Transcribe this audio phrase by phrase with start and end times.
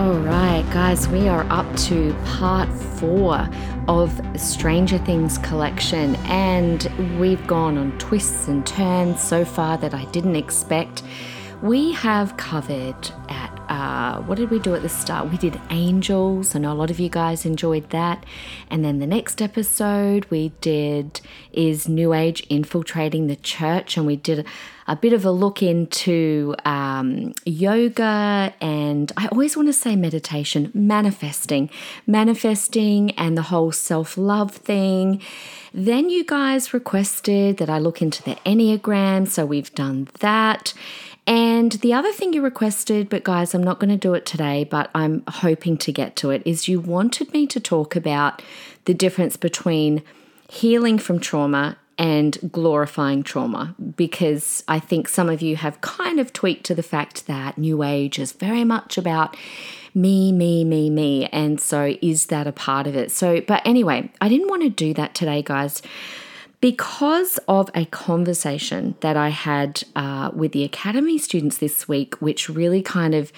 [0.00, 3.46] All right, guys, we are up to part four
[3.86, 6.90] of Stranger Things collection, and
[7.20, 11.02] we've gone on twists and turns so far that I didn't expect.
[11.62, 15.30] We have covered at uh, what did we do at the start?
[15.30, 16.56] We did Angels.
[16.56, 18.24] I know a lot of you guys enjoyed that.
[18.70, 21.20] And then the next episode we did
[21.52, 24.46] is New Age infiltrating the church, and we did
[24.88, 30.72] a bit of a look into um, yoga and I always want to say meditation,
[30.74, 31.70] manifesting,
[32.08, 35.22] manifesting, and the whole self love thing.
[35.72, 40.74] Then you guys requested that I look into the Enneagram, so we've done that.
[41.26, 44.64] And the other thing you requested, but guys, I'm not going to do it today,
[44.64, 48.42] but I'm hoping to get to it, is you wanted me to talk about
[48.86, 50.02] the difference between
[50.48, 56.32] healing from trauma and glorifying trauma because I think some of you have kind of
[56.32, 59.36] tweaked to the fact that New Age is very much about
[59.94, 61.26] me, me, me, me.
[61.26, 63.10] And so is that a part of it?
[63.10, 65.82] So, but anyway, I didn't want to do that today, guys.
[66.60, 72.50] Because of a conversation that I had uh, with the Academy students this week, which
[72.50, 73.32] really kind of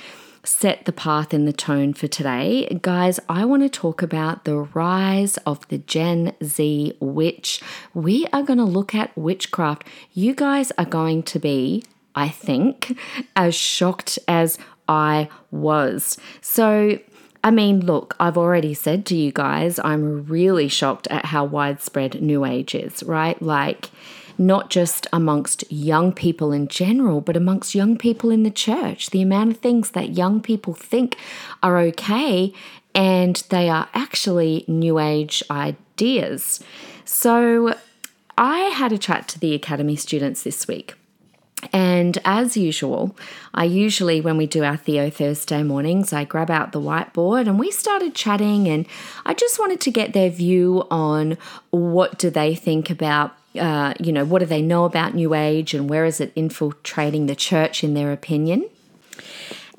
[0.45, 2.67] set the path and the tone for today.
[2.83, 7.63] Guys, I want to talk about the rise of the Gen Z witch.
[7.95, 9.87] We are going to look at witchcraft.
[10.13, 11.85] You guys are going to be,
[12.17, 12.99] I think,
[13.37, 16.19] as shocked as I was.
[16.41, 16.99] So,
[17.45, 22.23] I mean, look, I've already said to you guys, I'm really shocked at how widespread
[22.23, 23.41] New Age is, right?
[23.43, 23.91] Like,
[24.39, 29.11] not just amongst young people in general, but amongst young people in the church.
[29.11, 31.17] The amount of things that young people think
[31.63, 32.53] are okay
[32.95, 36.63] and they are actually new age ideas.
[37.05, 37.75] So
[38.39, 40.95] I had a chat to the academy students this week.
[41.73, 43.17] And as usual,
[43.55, 47.59] I usually, when we do our Theo Thursday mornings, I grab out the whiteboard and
[47.59, 48.69] we started chatting.
[48.69, 48.87] And
[49.25, 51.39] I just wanted to get their view on
[51.71, 55.75] what do they think about uh, you know, what do they know about New Age
[55.75, 58.67] and where is it infiltrating the church in their opinion?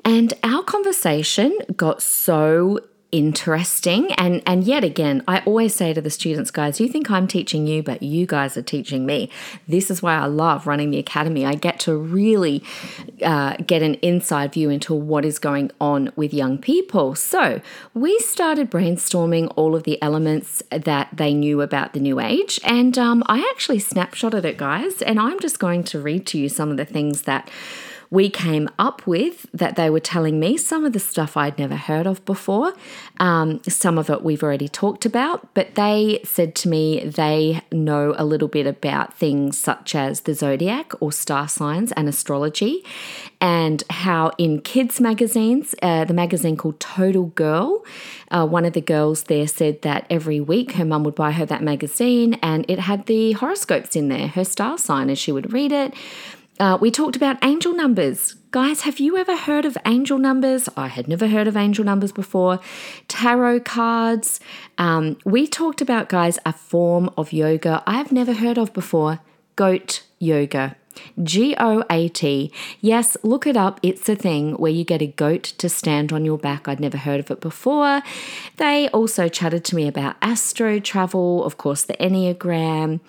[0.04, 2.80] And our conversation got so
[3.14, 4.10] interesting.
[4.14, 7.64] And and yet again i always say to the students guys you think i'm teaching
[7.68, 9.30] you but you guys are teaching me.
[9.68, 11.46] This is why i love running the academy.
[11.46, 12.64] I get to really
[13.22, 17.14] uh, get an inside view into what is going on with young people.
[17.14, 17.60] So
[17.94, 22.58] we started brainstorming all of the elements that they knew about the new age.
[22.64, 25.02] And um, i actually snapshotted it guys.
[25.02, 27.48] And i'm just going to read to you some of the things that
[28.10, 31.76] we came up with that they were telling me some of the stuff I'd never
[31.76, 32.72] heard of before.
[33.18, 38.14] Um, some of it we've already talked about, but they said to me they know
[38.16, 42.84] a little bit about things such as the zodiac or star signs and astrology,
[43.40, 47.84] and how in kids' magazines, uh, the magazine called Total Girl,
[48.30, 51.46] uh, one of the girls there said that every week her mum would buy her
[51.46, 55.52] that magazine and it had the horoscopes in there, her star sign, and she would
[55.52, 55.94] read it.
[56.60, 58.34] Uh, we talked about angel numbers.
[58.52, 60.68] Guys, have you ever heard of angel numbers?
[60.76, 62.60] I had never heard of angel numbers before.
[63.08, 64.38] Tarot cards.
[64.78, 69.18] Um, we talked about, guys, a form of yoga I have never heard of before
[69.56, 70.76] goat yoga.
[71.22, 72.52] G O A T.
[72.80, 73.80] Yes, look it up.
[73.82, 76.68] It's a thing where you get a goat to stand on your back.
[76.68, 78.02] I'd never heard of it before.
[78.56, 83.00] They also chatted to me about astro travel, of course, the Enneagram,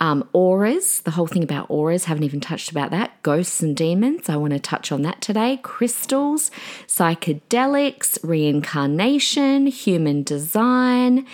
[0.00, 2.04] um, auras, the whole thing about auras.
[2.04, 3.22] Haven't even touched about that.
[3.22, 4.28] Ghosts and demons.
[4.28, 5.58] I want to touch on that today.
[5.62, 6.50] Crystals,
[6.86, 11.26] psychedelics, reincarnation, human design.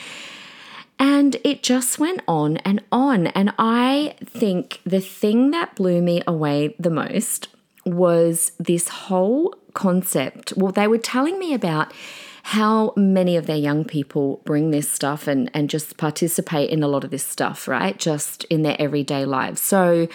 [1.00, 3.28] And it just went on and on.
[3.28, 7.48] And I think the thing that blew me away the most
[7.86, 10.52] was this whole concept.
[10.56, 11.92] Well, they were telling me about
[12.42, 16.88] how many of their young people bring this stuff and, and just participate in a
[16.88, 17.98] lot of this stuff, right?
[17.98, 19.62] Just in their everyday lives.
[19.62, 20.06] So,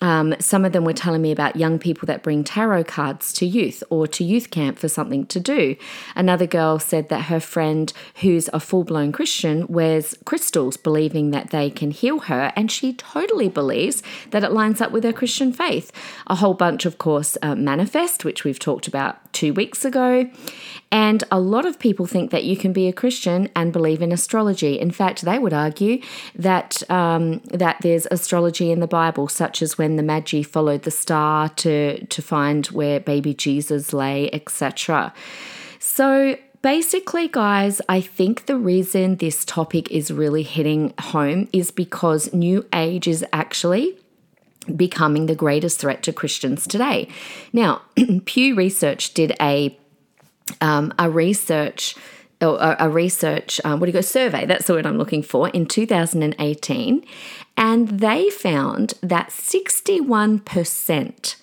[0.00, 3.46] um, some of them were telling me about young people that bring tarot cards to
[3.46, 5.76] youth or to youth camp for something to do.
[6.14, 11.50] Another girl said that her friend, who's a full blown Christian, wears crystals, believing that
[11.50, 15.52] they can heal her, and she totally believes that it lines up with her Christian
[15.52, 15.90] faith.
[16.26, 20.28] A whole bunch, of course, uh, manifest, which we've talked about two weeks ago.
[20.90, 24.12] And a lot of people think that you can be a Christian and believe in
[24.12, 24.78] astrology.
[24.80, 26.00] In fact, they would argue
[26.34, 30.90] that um, that there's astrology in the Bible, such as when the Magi followed the
[30.90, 35.12] star to to find where baby Jesus lay, etc.
[35.80, 42.32] So basically, guys, I think the reason this topic is really hitting home is because
[42.32, 43.98] New Age is actually
[44.74, 47.08] becoming the greatest threat to Christians today.
[47.52, 47.82] Now,
[48.24, 49.76] Pew Research did a
[50.60, 51.96] um, a research
[52.40, 55.48] a, a research um, what do you go survey that's the word i'm looking for
[55.48, 57.04] in 2018
[57.56, 61.36] and they found that 61%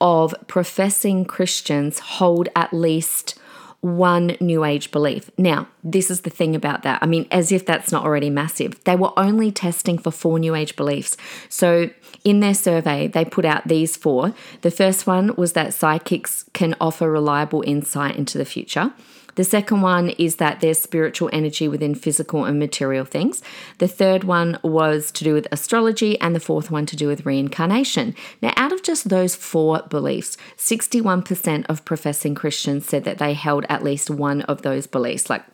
[0.00, 3.38] of professing christians hold at least
[3.86, 5.30] one new age belief.
[5.38, 6.98] Now, this is the thing about that.
[7.02, 8.82] I mean, as if that's not already massive.
[8.84, 11.16] They were only testing for four new age beliefs.
[11.48, 11.90] So,
[12.24, 14.34] in their survey, they put out these four.
[14.62, 18.92] The first one was that psychics can offer reliable insight into the future.
[19.36, 23.42] The second one is that there's spiritual energy within physical and material things.
[23.78, 27.24] The third one was to do with astrology, and the fourth one to do with
[27.24, 28.14] reincarnation.
[28.42, 33.64] Now, out of just those four beliefs, 61% of professing Christians said that they held
[33.68, 35.44] at least one of those beliefs, like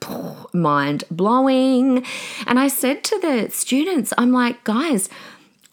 [0.54, 2.04] mind blowing.
[2.46, 5.08] And I said to the students, I'm like, guys,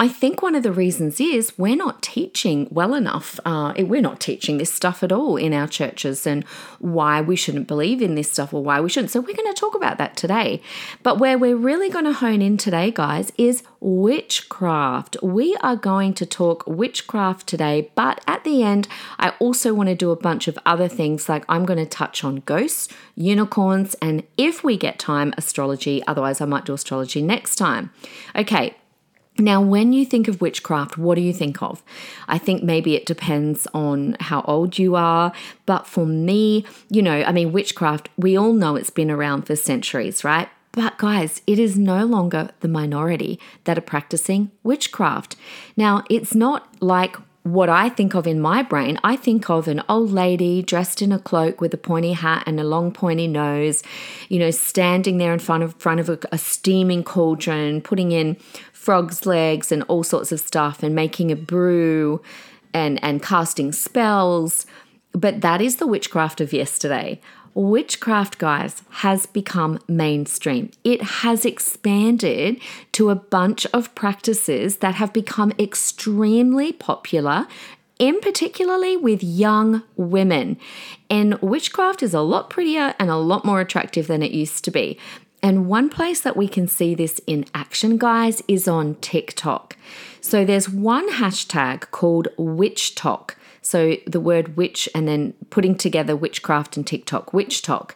[0.02, 3.38] I think one of the reasons is we're not teaching well enough.
[3.44, 6.46] Uh, we're not teaching this stuff at all in our churches and
[6.80, 9.12] why we shouldn't believe in this stuff or why we shouldn't.
[9.12, 10.62] So, we're going to talk about that today.
[11.04, 15.18] But where we're really going to hone in today, guys, is witchcraft.
[15.22, 18.88] We are going to talk witchcraft today, but at the end,
[19.20, 22.24] I also want to do a bunch of other things like I'm going to touch
[22.24, 26.02] on ghosts, unicorns, and if we get time, astrology.
[26.08, 27.92] Otherwise, I might do astrology next time.
[28.34, 28.76] Okay,
[29.40, 31.84] now, when you think of witchcraft, what do you think of?
[32.28, 35.32] I think maybe it depends on how old you are.
[35.66, 39.56] But for me, you know, I mean, witchcraft, we all know it's been around for
[39.56, 40.50] centuries, right?
[40.72, 45.36] But guys, it is no longer the minority that are practicing witchcraft.
[45.76, 49.82] Now, it's not like what I think of in my brain, I think of an
[49.88, 53.82] old lady dressed in a cloak with a pointy hat and a long pointy nose,
[54.28, 58.38] you know, standing there in front of front of a, a steaming cauldron, putting in
[58.80, 62.22] frog's legs and all sorts of stuff and making a brew
[62.74, 64.66] and and casting spells.
[65.12, 67.20] But that is the witchcraft of yesterday.
[67.54, 70.72] Witchcraft, guys, has become mainstream.
[70.86, 72.62] It has expanded
[72.94, 77.48] to a bunch of practices that have become extremely popular
[77.98, 80.58] in particularly with young women.
[81.10, 84.72] And witchcraft is a lot prettier and a lot more attractive than it used to
[84.72, 84.98] be.
[85.42, 89.78] And one place that we can see this in action, guys, is on TikTok.
[90.22, 93.32] So there's one hashtag called WitchTok.
[93.62, 97.92] So the word witch and then putting together witchcraft and TikTok, WitchTok.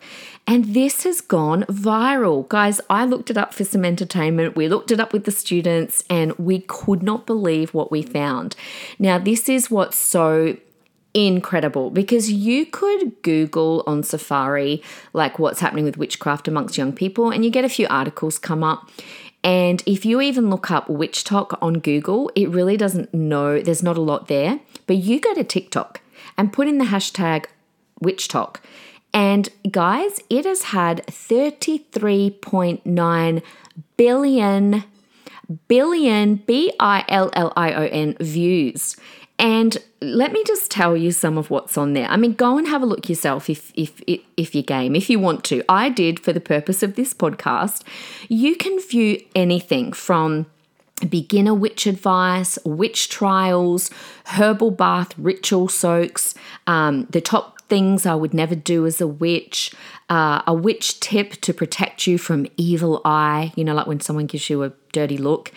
[0.45, 2.47] And this has gone viral.
[2.47, 4.55] Guys, I looked it up for some entertainment.
[4.55, 8.55] We looked it up with the students and we could not believe what we found.
[8.99, 10.57] Now, this is what's so
[11.13, 14.81] incredible because you could Google on Safari
[15.13, 18.63] like what's happening with witchcraft amongst young people, and you get a few articles come
[18.63, 18.89] up.
[19.43, 23.97] And if you even look up WitchTok on Google, it really doesn't know, there's not
[23.97, 24.61] a lot there.
[24.87, 25.99] But you go to TikTok
[26.37, 27.47] and put in the hashtag
[28.01, 28.57] WitchTok.
[29.13, 33.41] And guys, it has had 33.9
[33.97, 34.83] billion,
[35.67, 38.95] billion, B I L L I O N views.
[39.39, 42.07] And let me just tell you some of what's on there.
[42.07, 44.01] I mean, go and have a look yourself if if
[44.37, 45.63] if you're game, if you want to.
[45.67, 47.83] I did for the purpose of this podcast.
[48.29, 50.45] You can view anything from
[51.09, 53.89] beginner witch advice, witch trials,
[54.25, 56.35] herbal bath ritual soaks,
[56.67, 59.73] um, the top things I would never do as a witch,
[60.09, 64.27] uh, a witch tip to protect you from evil eye, you know, like when someone
[64.27, 65.51] gives you a dirty look,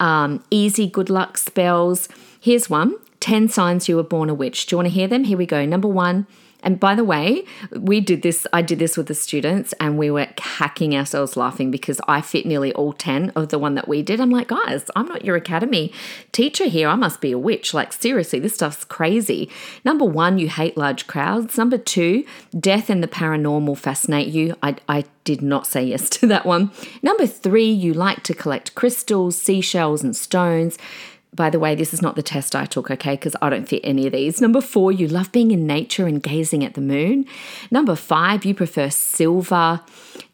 [0.00, 2.08] um, easy good luck spells.
[2.40, 4.66] Here's one 10 signs you were born a witch.
[4.66, 5.24] Do you want to hear them?
[5.24, 5.64] Here we go.
[5.64, 6.26] Number one,
[6.62, 10.10] and by the way, we did this, I did this with the students and we
[10.10, 14.02] were hacking ourselves laughing because I fit nearly all 10 of the one that we
[14.02, 14.20] did.
[14.20, 15.92] I'm like, guys, I'm not your academy
[16.32, 16.88] teacher here.
[16.88, 17.72] I must be a witch.
[17.72, 19.50] Like, seriously, this stuff's crazy.
[19.84, 21.56] Number one, you hate large crowds.
[21.56, 22.24] Number two,
[22.58, 24.54] death and the paranormal fascinate you.
[24.62, 26.70] I, I did not say yes to that one.
[27.02, 30.76] Number three, you like to collect crystals, seashells, and stones.
[31.34, 33.82] By the way, this is not the test I took, okay, because I don't fit
[33.84, 34.40] any of these.
[34.40, 37.24] Number four, you love being in nature and gazing at the moon.
[37.70, 39.80] Number five, you prefer silver.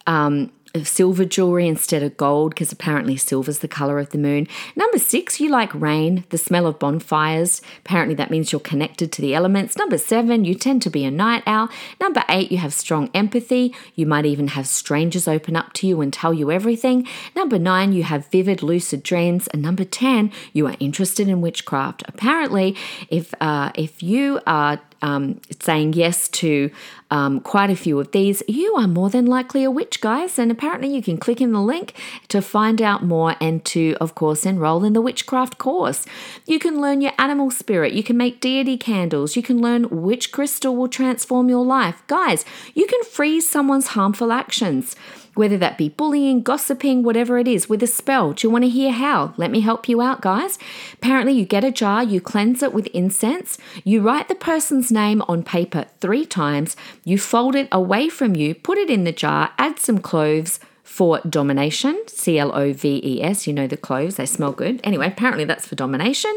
[0.07, 0.53] Um,
[0.85, 4.47] silver jewelry instead of gold because apparently silver's the color of the moon.
[4.75, 7.63] Number six, you like rain, the smell of bonfires.
[7.85, 9.77] Apparently that means you're connected to the elements.
[9.77, 11.69] Number seven, you tend to be a night owl.
[12.01, 13.75] Number eight, you have strong empathy.
[13.95, 17.07] You might even have strangers open up to you and tell you everything.
[17.35, 19.47] Number nine, you have vivid, lucid dreams.
[19.49, 22.03] And number 10, you are interested in witchcraft.
[22.09, 22.77] Apparently,
[23.09, 26.71] if, uh, if you are um, saying yes to
[27.11, 30.39] um, quite a few of these, you are more than likely a witch, guys.
[30.39, 31.95] And apparently, you can click in the link
[32.29, 36.07] to find out more and to, of course, enroll in the witchcraft course.
[36.47, 40.33] You can learn your animal spirit, you can make deity candles, you can learn which
[40.33, 42.03] crystal will transform your life.
[42.07, 44.97] Guys, you can freeze someone's harmful actions
[45.37, 48.33] whether that be bullying, gossiping, whatever it is, with a spell.
[48.33, 49.35] Do you want to hear how?
[49.37, 50.59] Let me help you out, guys.
[50.95, 55.23] Apparently, you get a jar, you cleanse it with incense, you write the person's name
[55.23, 59.53] on paper three times, you fold it away from you, put it in the jar,
[59.59, 60.61] add some cloves
[60.97, 63.47] for domination, C L O V E S.
[63.47, 64.81] You know the cloves, they smell good.
[64.83, 66.35] Anyway, apparently that's for domination.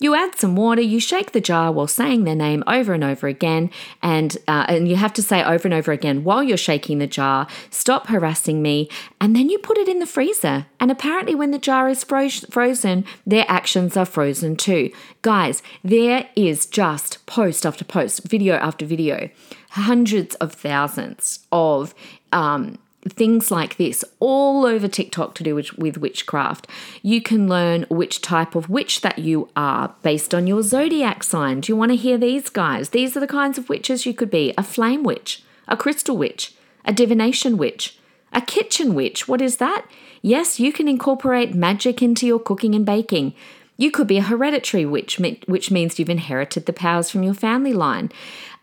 [0.00, 3.28] You add some water, you shake the jar while saying their name over and over
[3.28, 3.70] again,
[4.02, 7.06] and uh, and you have to say over and over again while you're shaking the
[7.06, 8.88] jar, stop harassing me,
[9.20, 10.66] and then you put it in the freezer.
[10.80, 14.90] And apparently, when the jar is fro- frozen, their actions are frozen too.
[15.22, 19.30] Guys, there is just post after post, video after video,
[19.70, 21.94] hundreds of thousands of
[22.32, 22.78] um,
[23.08, 26.68] things like this all over TikTok to do with, with, witchcraft.
[27.02, 31.60] You can learn which type of witch that you are based on your zodiac sign.
[31.60, 32.90] Do you want to hear these guys?
[32.90, 36.54] These are the kinds of witches you could be a flame witch, a crystal witch,
[36.84, 37.98] a divination witch,
[38.32, 39.26] a kitchen witch.
[39.26, 39.84] What is that?
[40.22, 43.34] Yes, you can incorporate magic into your cooking and baking.
[43.76, 47.72] You could be a hereditary witch, which means you've inherited the powers from your family
[47.72, 48.12] line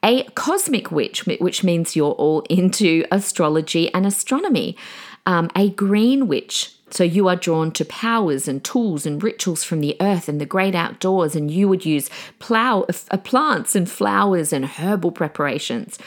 [0.03, 4.77] a cosmic witch, which means you're all into astrology and astronomy,
[5.25, 6.75] um, a green witch.
[6.91, 10.46] So you are drawn to powers and tools and rituals from the earth and the
[10.46, 16.00] great outdoors, and you would use plow, uh, plants and flowers and herbal preparations.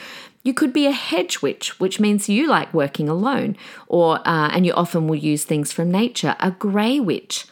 [0.43, 3.57] You could be a hedge witch, which means you like working alone,
[3.87, 6.35] or uh, and you often will use things from nature.
[6.41, 7.47] A grey witch,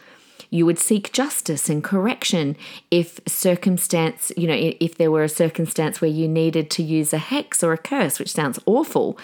[0.51, 2.57] you would seek justice and correction
[2.91, 7.17] if circumstance, you know, if there were a circumstance where you needed to use a
[7.17, 9.17] hex or a curse, which sounds awful.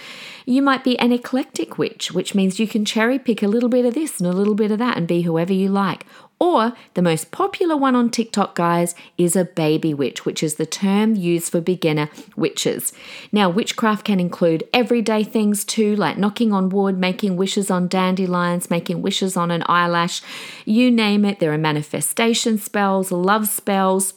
[0.46, 3.86] You might be an eclectic witch, which means you can cherry pick a little bit
[3.86, 6.06] of this and a little bit of that and be whoever you like.
[6.40, 10.68] Or the most popular one on TikTok, guys, is a baby witch, which is the
[10.68, 12.94] term used for beginner witches.
[13.32, 18.70] Now, witchcraft can include everyday things too, like knocking on wood, making wishes on dandelions,
[18.70, 20.22] making wishes on an eyelash.
[20.64, 24.14] You name it, there are manifestation spells, love spells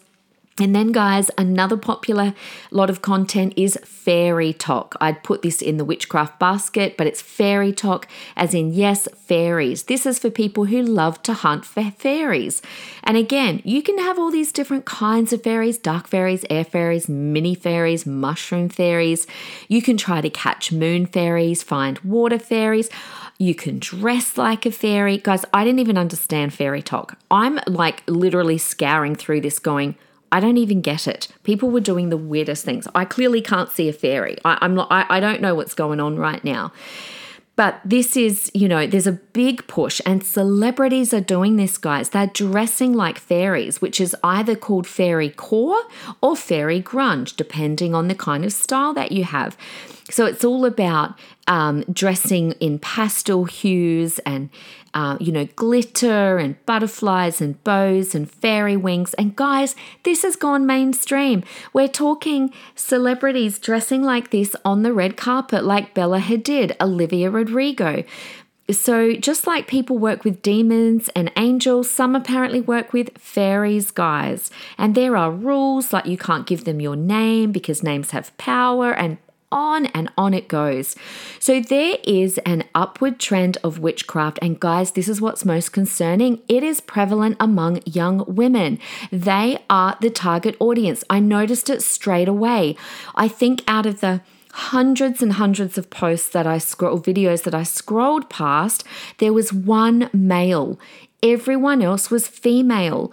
[0.61, 2.35] and then, guys, another popular
[2.71, 4.95] lot of content is FairyTok.
[5.01, 8.05] I'd put this in the witchcraft basket, but it's FairyTok,
[8.37, 9.85] as in, yes, fairies.
[9.85, 12.61] This is for people who love to hunt for fairies.
[13.05, 17.09] And again, you can have all these different kinds of fairies dark fairies, air fairies,
[17.09, 19.27] mini fairies, mushroom fairies.
[19.69, 22.91] You can try to catch moon fairies, find water fairies.
[23.39, 25.17] You can dress like a fairy.
[25.17, 27.17] Guys, I didn't even understand FairyTok.
[27.31, 29.97] I'm like literally scouring through this going,
[30.33, 31.29] I don't even get it.
[31.43, 32.87] People were doing the weirdest things.
[32.95, 34.39] I clearly can't see a fairy.
[34.45, 34.89] I, am not.
[34.91, 36.73] I, I don't know what's going on right now.
[37.57, 42.09] But this is, you know, there's a big push, and celebrities are doing this, guys.
[42.09, 45.83] They're dressing like fairies, which is either called fairy core
[46.23, 49.59] or fairy grunge, depending on the kind of style that you have.
[50.09, 51.19] So it's all about
[51.49, 54.49] um, dressing in pastel hues and
[54.95, 59.15] uh, you know, glitter and butterflies and bows and fairy wings.
[59.15, 61.45] And guys, this has gone mainstream.
[61.73, 68.05] We're talking celebrities dressing like this on the red carpet, like Bella Hadid, Olivia Rodrigo.
[68.71, 74.51] So, just like people work with demons and angels, some apparently work with fairies, guys.
[74.79, 78.93] And there are rules like you can't give them your name because names have power
[78.93, 79.19] and
[79.53, 80.97] on and on it goes.
[81.39, 84.39] So there is an upward trend of witchcraft.
[84.43, 86.41] And guys, this is what's most concerning.
[86.49, 88.79] It is prevalent among young women.
[89.11, 91.05] They are the target audience.
[91.11, 92.77] I noticed it straight away.
[93.15, 97.55] I think out of the hundreds and hundreds of posts that I scroll videos that
[97.55, 98.85] I scrolled past,
[99.19, 100.79] there was one male.
[101.23, 103.13] Everyone else was female.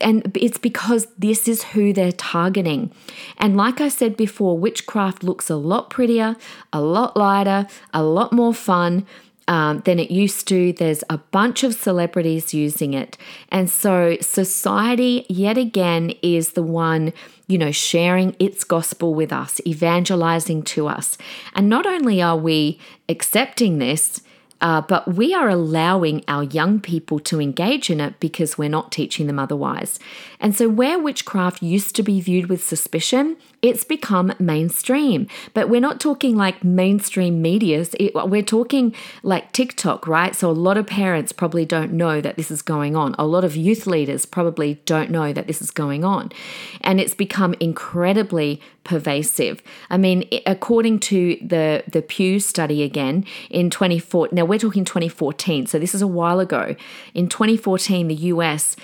[0.00, 2.92] And it's because this is who they're targeting.
[3.38, 6.36] And like I said before, witchcraft looks a lot prettier,
[6.72, 9.06] a lot lighter, a lot more fun.
[9.48, 10.72] um, than it used to.
[10.72, 13.16] There's a bunch of celebrities using it.
[13.50, 17.12] And so society, yet again, is the one,
[17.46, 21.16] you know, sharing its gospel with us, evangelizing to us.
[21.54, 24.20] And not only are we accepting this,
[24.60, 28.90] uh, but we are allowing our young people to engage in it because we're not
[28.90, 29.98] teaching them otherwise.
[30.40, 33.36] And so, where witchcraft used to be viewed with suspicion,
[33.66, 35.26] it's become mainstream.
[35.54, 40.34] But we're not talking like mainstream medias, it, we're talking like TikTok, right?
[40.34, 43.14] So, a lot of parents probably don't know that this is going on.
[43.18, 46.32] A lot of youth leaders probably don't know that this is going on.
[46.80, 49.62] And it's become incredibly pervasive.
[49.90, 55.66] I mean, according to the, the Pew study again in 2014, now we're talking 2014,
[55.66, 56.76] so this is a while ago.
[57.12, 58.76] In 2014, the US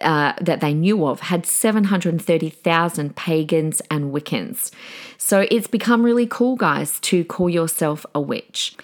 [0.00, 4.70] uh, that they knew of had 730,000 pagans and Wiccans.
[5.16, 8.76] So it's become really cool, guys, to call yourself a witch.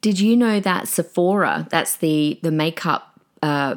[0.00, 3.76] Did you know that Sephora, that's the, the makeup uh,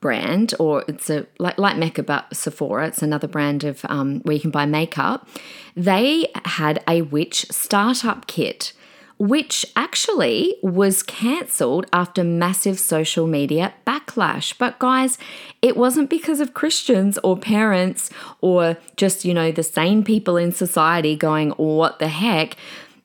[0.00, 4.34] brand, or it's a like, like Mecca, but Sephora, it's another brand of um, where
[4.34, 5.28] you can buy makeup,
[5.76, 8.72] they had a witch startup kit
[9.18, 14.56] which actually was cancelled after massive social media backlash.
[14.56, 15.18] But guys,
[15.60, 18.10] it wasn't because of Christians or parents
[18.40, 22.56] or just, you know, the sane people in society going, what the heck?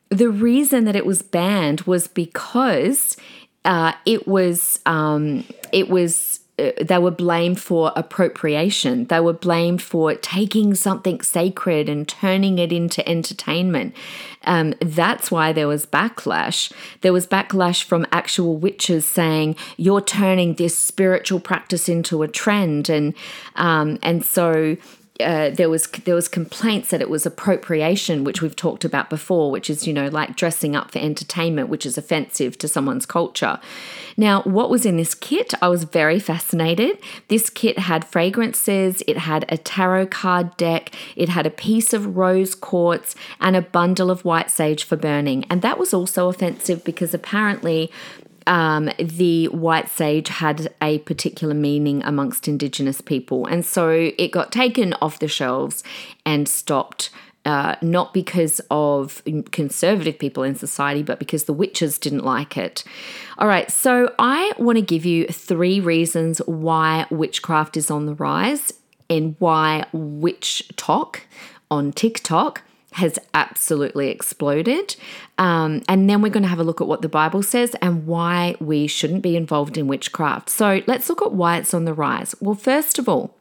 [0.10, 3.18] The reason that it was banned was because
[3.66, 9.06] uh, it was um, it was they were blamed for appropriation.
[9.06, 13.96] They were blamed for taking something sacred and turning it into entertainment.
[14.44, 16.72] Um, that's why there was backlash.
[17.02, 22.88] There was backlash from actual witches saying you're turning this spiritual practice into a trend,
[22.88, 23.16] and
[23.56, 24.78] um, and so
[25.20, 29.52] uh, there was there was complaints that it was appropriation, which we've talked about before,
[29.52, 33.60] which is you know like dressing up for entertainment, which is offensive to someone's culture.
[34.18, 35.54] Now, what was in this kit?
[35.62, 36.98] I was very fascinated.
[37.28, 42.18] This kit had fragrances, it had a tarot card deck, it had a piece of
[42.18, 45.46] rose quartz, and a bundle of white sage for burning.
[45.46, 47.92] And that was also offensive because apparently
[48.48, 53.46] um, the white sage had a particular meaning amongst Indigenous people.
[53.46, 55.84] And so it got taken off the shelves
[56.26, 57.10] and stopped.
[57.46, 59.22] Uh, not because of
[59.52, 62.86] conservative people in society, but because the witches didn't like it.
[63.38, 68.16] All right, so I want to give you three reasons why witchcraft is on the
[68.16, 68.72] rise
[69.10, 71.28] and why witch talk
[71.70, 72.62] on TikTok
[72.94, 74.96] has absolutely exploded.
[75.38, 78.06] Um, and then we're going to have a look at what the Bible says and
[78.06, 80.50] why we shouldn't be involved in witchcraft.
[80.50, 82.36] So let's look at why it's on the rise.
[82.40, 83.36] Well, first of all,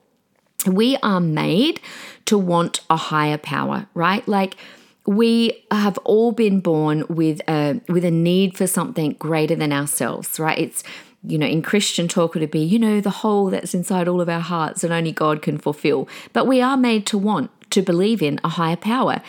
[0.67, 1.81] we are made
[2.27, 4.27] to want a higher power, right?
[4.27, 4.57] Like,
[5.05, 10.39] we have all been born with a with a need for something greater than ourselves,
[10.39, 10.59] right?
[10.59, 10.85] It's
[11.25, 14.29] you know, in Christian talk would be, you know, the hole that's inside all of
[14.29, 16.09] our hearts and only God can fulfill.
[16.33, 19.21] But we are made to want to believe in a higher power.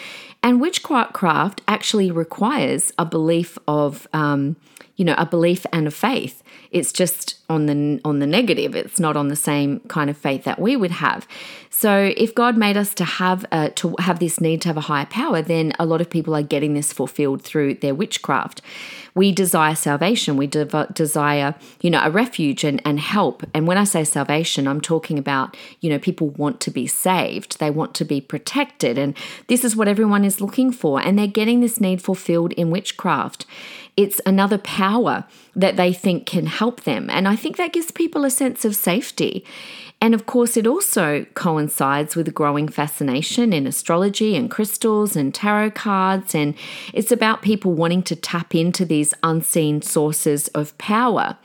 [0.43, 4.57] And witchcraft actually requires a belief of, um,
[4.97, 6.43] you know, a belief and a faith.
[6.69, 8.75] It's just on the on the negative.
[8.75, 11.27] It's not on the same kind of faith that we would have.
[11.69, 14.81] So if God made us to have uh, to have this need to have a
[14.81, 18.61] higher power, then a lot of people are getting this fulfilled through their witchcraft.
[19.15, 20.37] We desire salvation.
[20.37, 23.43] We de- desire, you know, a refuge and, and help.
[23.53, 27.59] And when I say salvation, I'm talking about, you know, people want to be saved.
[27.59, 28.97] They want to be protected.
[28.97, 29.15] And
[29.47, 30.99] this is what everyone is looking for.
[30.99, 33.45] And they're getting this need fulfilled in witchcraft.
[33.95, 37.09] It's another power that they think can help them.
[37.09, 39.45] And I think that gives people a sense of safety.
[40.03, 45.33] And of course, it also coincides with a growing fascination in astrology and crystals and
[45.33, 46.35] tarot cards.
[46.35, 46.55] And
[46.93, 51.37] it's about people wanting to tap into these unseen sources of power.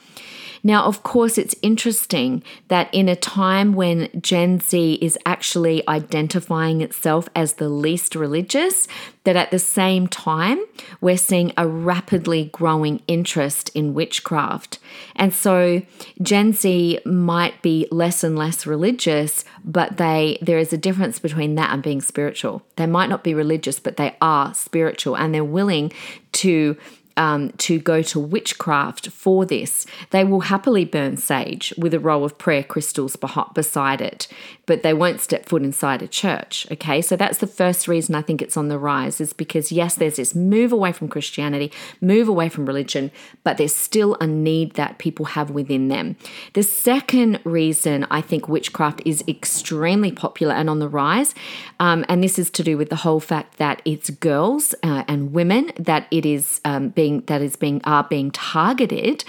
[0.63, 6.81] Now, of course, it's interesting that in a time when Gen Z is actually identifying
[6.81, 8.89] itself as the least religious,
[9.25, 10.59] that at the same time,
[11.01, 14.79] we're seeing a rapidly growing interest in witchcraft.
[15.17, 15.83] And so
[16.23, 21.57] Gen Z might be less and less religious, but they there is a difference between
[21.57, 22.63] that and being spiritual.
[22.77, 25.93] They might not be religious, but they are spiritual and they're willing
[26.33, 26.77] to
[27.19, 29.85] um, to go to witchcraft for this.
[30.11, 33.17] They will happily burn sage with a row of prayer crystals
[33.55, 34.29] beside it,
[34.65, 36.67] but they won't step foot inside a church.
[36.71, 39.97] Okay, so that's the first reason I think it's on the rise is because, yes,
[39.97, 43.11] there's this move away from Christianity, move away from religion,
[43.43, 46.17] but there's still a need that people have within them.
[46.55, 51.35] The second reason I think witchcraft is extremely popular and on the rise,
[51.81, 55.33] um, and this is to do with the whole fact that it's girls uh, and
[55.33, 59.25] women that it is um, being being that is being are being targeted.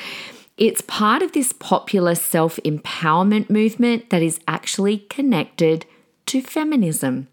[0.57, 5.85] It's part of this popular self empowerment movement that is actually connected
[6.27, 7.27] to feminism.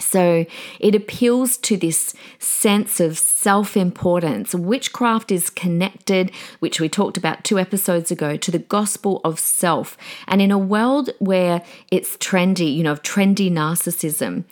[0.00, 0.46] So
[0.78, 4.54] it appeals to this sense of self importance.
[4.54, 9.96] Witchcraft is connected, which we talked about two episodes ago, to the gospel of self.
[10.26, 14.44] And in a world where it's trendy, you know, trendy narcissism,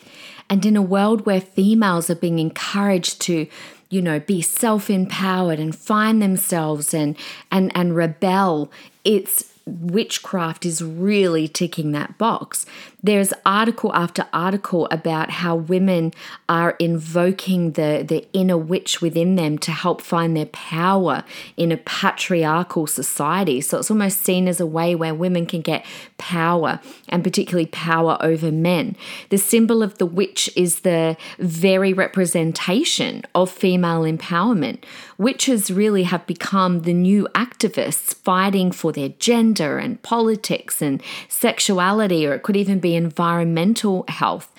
[0.48, 3.46] and in a world where females are being encouraged to
[3.90, 7.16] you know be self-empowered and find themselves and
[7.50, 8.70] and and rebel
[9.04, 12.66] it's witchcraft is really ticking that box.
[13.06, 16.12] There's article after article about how women
[16.48, 21.22] are invoking the, the inner witch within them to help find their power
[21.56, 23.60] in a patriarchal society.
[23.60, 25.86] So it's almost seen as a way where women can get
[26.18, 28.96] power and particularly power over men.
[29.28, 34.82] The symbol of the witch is the very representation of female empowerment.
[35.16, 42.26] Witches really have become the new activists fighting for their gender and politics and sexuality,
[42.26, 44.52] or it could even be environmental health.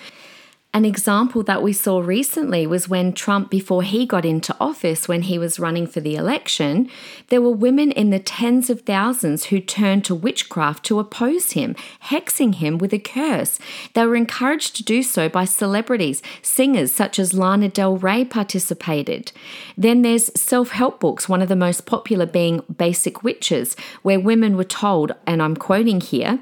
[0.74, 5.22] An example that we saw recently was when Trump, before he got into office, when
[5.22, 6.90] he was running for the election,
[7.30, 11.74] there were women in the tens of thousands who turned to witchcraft to oppose him,
[12.04, 13.58] hexing him with a curse.
[13.94, 16.22] They were encouraged to do so by celebrities.
[16.42, 19.32] Singers such as Lana Del Rey participated.
[19.76, 24.54] Then there's self help books, one of the most popular being Basic Witches, where women
[24.54, 26.40] were told, and I'm quoting here,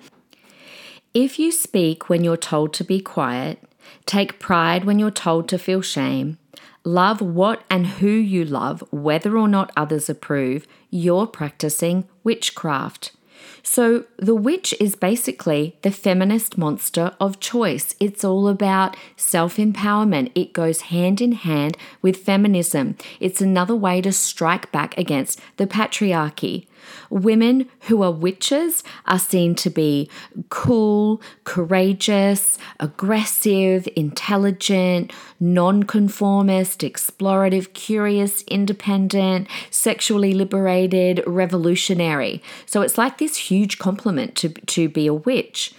[1.16, 3.58] if you speak when you're told to be quiet,
[4.04, 6.38] Take pride when you're told to feel shame.
[6.84, 10.66] Love what and who you love, whether or not others approve.
[10.90, 13.12] You're practicing witchcraft.
[13.62, 17.96] So, the witch is basically the feminist monster of choice.
[17.98, 20.30] It's all about self empowerment.
[20.36, 22.96] It goes hand in hand with feminism.
[23.18, 26.66] It's another way to strike back against the patriarchy.
[27.10, 30.10] Women who are witches are seen to be
[30.48, 42.42] cool, courageous, aggressive, intelligent, nonconformist, explorative, curious, independent, sexually liberated, revolutionary.
[42.64, 45.74] So it's like this huge compliment to, to be a witch.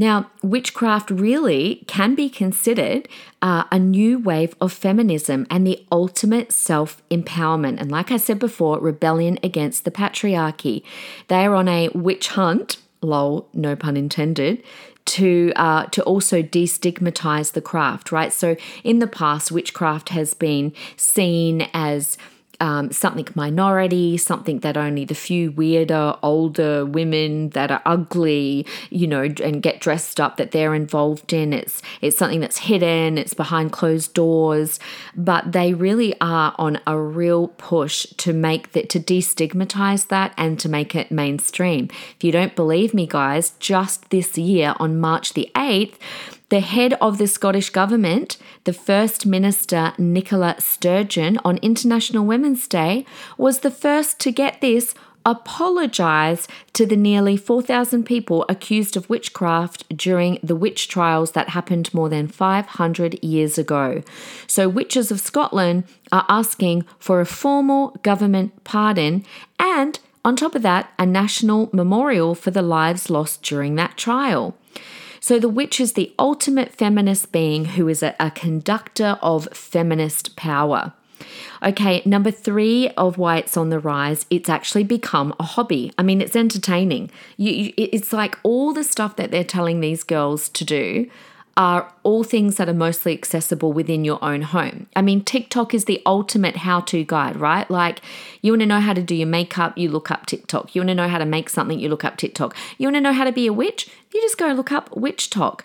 [0.00, 3.08] Now, witchcraft really can be considered
[3.42, 7.80] uh, a new wave of feminism and the ultimate self empowerment.
[7.80, 10.84] And like I said before, rebellion against the patriarchy.
[11.26, 14.62] They are on a witch hunt, lol, no pun intended,
[15.06, 18.32] to uh, to also destigmatize the craft, right?
[18.32, 22.18] So in the past, witchcraft has been seen as
[22.60, 29.06] um, something minority, something that only the few weirder, older women that are ugly, you
[29.06, 31.52] know, and get dressed up that they're involved in.
[31.52, 34.80] It's it's something that's hidden, it's behind closed doors,
[35.16, 40.58] but they really are on a real push to make that to destigmatize that and
[40.60, 41.88] to make it mainstream.
[42.16, 45.94] If you don't believe me, guys, just this year on March the 8th,
[46.48, 53.04] the head of the Scottish Government, the First Minister Nicola Sturgeon, on International Women's Day,
[53.36, 54.94] was the first to get this
[55.26, 61.92] apologise to the nearly 4,000 people accused of witchcraft during the witch trials that happened
[61.92, 64.02] more than 500 years ago.
[64.46, 69.26] So, witches of Scotland are asking for a formal government pardon
[69.58, 74.56] and, on top of that, a national memorial for the lives lost during that trial.
[75.20, 80.36] So the witch is the ultimate feminist being who is a, a conductor of feminist
[80.36, 80.92] power.
[81.62, 85.92] Okay, number three of why it's on the rise, it's actually become a hobby.
[85.98, 87.10] I mean, it's entertaining.
[87.36, 91.10] You, you, it's like all the stuff that they're telling these girls to do
[91.58, 94.86] are all things that are mostly accessible within your own home.
[94.94, 97.68] I mean, TikTok is the ultimate how to guide, right?
[97.68, 98.00] Like,
[98.40, 100.76] you want to know how to do your makeup, you look up TikTok.
[100.76, 102.56] You want to know how to make something, you look up TikTok.
[102.78, 105.62] You want to know how to be a witch, you just go look up WitchTok.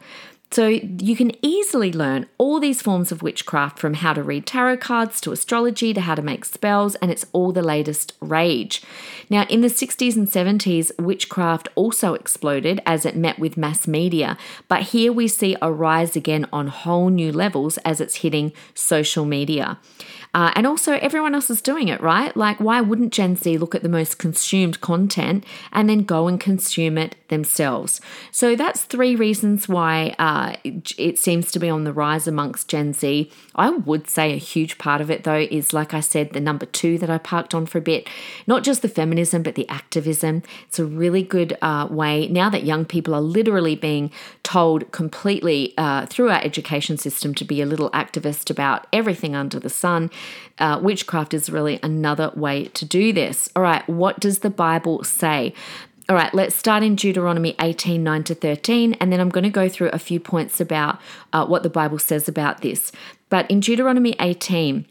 [0.53, 4.77] So you can easily learn all these forms of witchcraft from how to read tarot
[4.77, 8.83] cards to astrology to how to make spells, and it's all the latest rage.
[9.31, 14.37] Now, in the 60s and 70s, witchcraft also exploded as it met with mass media,
[14.67, 19.25] but here we see a rise again on whole new levels as it's hitting social
[19.25, 19.79] media.
[20.33, 22.35] Uh, and also, everyone else is doing it, right?
[22.35, 26.39] Like, why wouldn't Gen Z look at the most consumed content and then go and
[26.39, 28.01] consume it themselves?
[28.31, 32.67] So, that's three reasons why uh, it, it seems to be on the rise amongst
[32.67, 33.31] Gen Z.
[33.55, 36.65] I would say a huge part of it, though, is like I said, the number
[36.65, 38.09] two that I parked on for a bit.
[38.47, 40.41] Not just the feminism, but the activism.
[40.67, 45.75] It's a really good uh, way now that young people are literally being told completely
[45.77, 50.09] uh, through our education system to be a little activist about everything under the sun.
[50.59, 53.49] Uh, witchcraft is really another way to do this.
[53.55, 55.53] All right, what does the Bible say?
[56.09, 59.49] All right, let's start in Deuteronomy 18 9 to 13, and then I'm going to
[59.49, 60.99] go through a few points about
[61.31, 62.91] uh, what the Bible says about this.
[63.29, 64.85] But in Deuteronomy 18,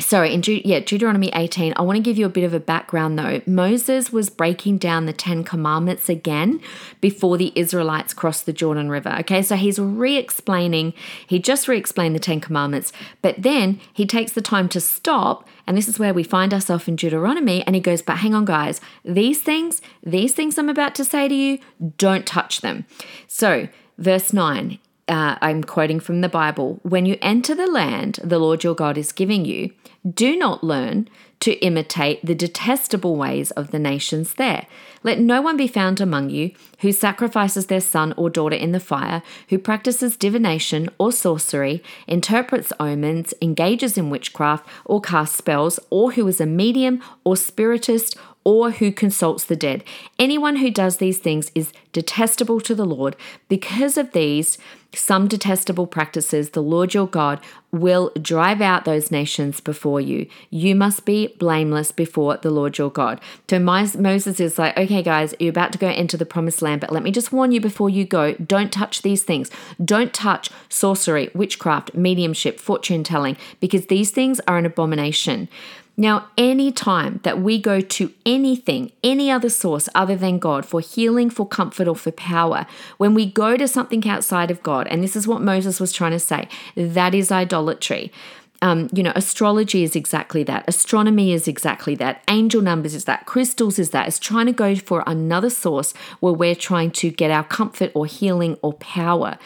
[0.00, 2.58] sorry in De- yeah deuteronomy 18 i want to give you a bit of a
[2.58, 3.40] background though.
[3.46, 6.60] Moses was breaking down the 10 commandments again
[7.00, 9.40] before the israelites crossed the jordan river okay?
[9.40, 10.94] So he's re-explaining
[11.26, 15.76] he just re-explained the 10 commandments but then he takes the time to stop and
[15.76, 18.80] this is where we find ourselves in deuteronomy and he goes but hang on guys.
[19.04, 21.58] These things these things i'm about to say to you
[21.98, 22.84] don't touch them.
[23.28, 28.38] So verse 9 uh, I'm quoting from the Bible, when you enter the land the
[28.38, 29.70] Lord your God is giving you,
[30.08, 31.08] do not learn
[31.40, 34.66] to imitate the detestable ways of the nations there.
[35.02, 38.80] Let no one be found among you who sacrifices their son or daughter in the
[38.80, 46.12] fire, who practices divination or sorcery, interprets omens, engages in witchcraft, or casts spells, or
[46.12, 49.82] who is a medium or spiritist or who consults the dead.
[50.18, 53.16] Anyone who does these things is detestable to the Lord.
[53.48, 54.58] Because of these,
[54.92, 57.40] some detestable practices, the Lord your God
[57.72, 60.28] will drive out those nations before you.
[60.50, 63.20] You must be blameless before the Lord your God.
[63.48, 66.92] So Moses is like, okay, guys, you're about to go into the promised land, but
[66.92, 69.50] let me just warn you before you go don't touch these things.
[69.84, 75.48] Don't touch sorcery, witchcraft, mediumship, fortune telling, because these things are an abomination.
[75.96, 80.80] Now, any time that we go to anything, any other source other than God for
[80.80, 82.66] healing, for comfort, or for power,
[82.98, 86.12] when we go to something outside of God, and this is what Moses was trying
[86.12, 88.12] to say, that is idolatry.
[88.62, 90.64] Um, you know, astrology is exactly that.
[90.66, 92.22] Astronomy is exactly that.
[92.28, 93.26] Angel numbers is that.
[93.26, 94.08] Crystals is that.
[94.08, 98.06] It's trying to go for another source where we're trying to get our comfort or
[98.06, 99.38] healing or power.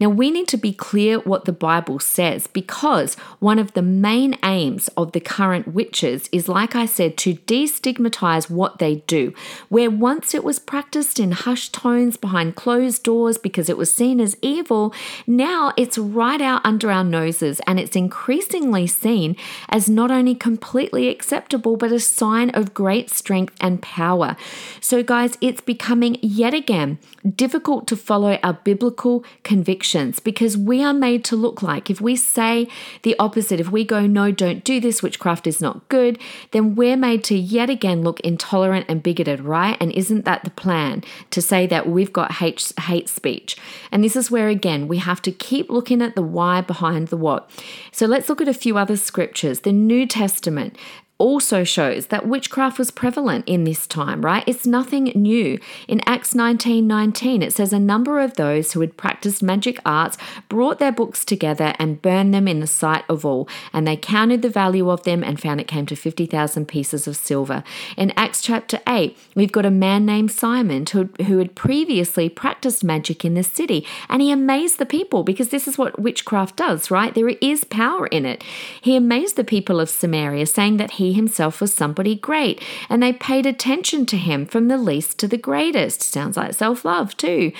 [0.00, 4.36] Now, we need to be clear what the Bible says because one of the main
[4.42, 9.32] aims of the current witches is, like I said, to destigmatize what they do.
[9.68, 14.20] Where once it was practiced in hushed tones behind closed doors because it was seen
[14.20, 14.92] as evil,
[15.26, 19.36] now it's right out under our noses and it's increasing increasingly seen
[19.68, 24.36] as not only completely acceptable, but a sign of great strength and power.
[24.80, 26.98] So, guys, it's becoming yet again
[27.36, 32.16] difficult to follow our biblical convictions because we are made to look like if we
[32.16, 32.68] say
[33.02, 36.18] the opposite, if we go, no, don't do this, witchcraft is not good,
[36.52, 39.76] then we're made to yet again look intolerant and bigoted, right?
[39.80, 43.56] And isn't that the plan to say that we've got hate, hate speech?
[43.90, 47.16] And this is where, again, we have to keep looking at the why behind the
[47.16, 47.50] what.
[47.92, 49.60] So let's look at a few other scriptures.
[49.60, 50.76] The New Testament
[51.18, 54.42] also shows that witchcraft was prevalent in this time, right?
[54.46, 55.58] It's nothing new.
[55.86, 60.18] In Acts 19 19, it says a number of those who had practiced magic arts
[60.48, 64.42] brought their books together and burned them in the sight of all, and they counted
[64.42, 67.62] the value of them and found it came to 50,000 pieces of silver.
[67.96, 72.82] In Acts chapter 8, we've got a man named Simon who, who had previously practiced
[72.82, 76.90] magic in the city, and he amazed the people because this is what witchcraft does,
[76.90, 77.14] right?
[77.14, 78.42] There is power in it.
[78.80, 83.02] He amazed the people of Samaria, saying that he he himself was somebody great, and
[83.02, 86.02] they paid attention to him from the least to the greatest.
[86.02, 87.52] Sounds like self love, too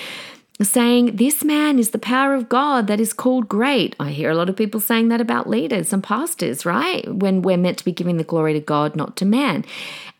[0.62, 3.96] saying, This man is the power of God that is called great.
[3.98, 7.12] I hear a lot of people saying that about leaders and pastors, right?
[7.12, 9.64] When we're meant to be giving the glory to God, not to man.